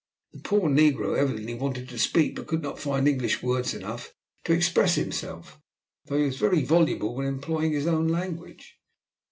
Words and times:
The 0.33 0.39
poor 0.39 0.63
negro 0.67 1.15
evidently 1.15 1.53
wanted 1.53 1.87
to 1.89 1.99
speak, 1.99 2.35
but 2.35 2.47
could 2.47 2.63
not 2.63 2.79
find 2.79 3.07
English 3.07 3.43
words 3.43 3.75
enough 3.75 4.15
to 4.45 4.51
express 4.53 4.95
himself, 4.95 5.61
though 6.05 6.17
he 6.17 6.23
was 6.25 6.37
very 6.39 6.63
voluble 6.63 7.13
when 7.13 7.27
employing 7.27 7.73
his 7.73 7.85
own 7.85 8.07
language. 8.07 8.79